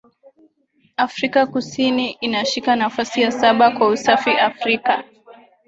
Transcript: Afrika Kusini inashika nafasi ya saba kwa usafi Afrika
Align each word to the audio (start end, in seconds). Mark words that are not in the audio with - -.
Afrika 0.97 1.45
Kusini 1.45 2.11
inashika 2.21 2.75
nafasi 2.75 3.21
ya 3.21 3.31
saba 3.31 3.71
kwa 3.71 3.87
usafi 3.87 4.29
Afrika 4.31 5.03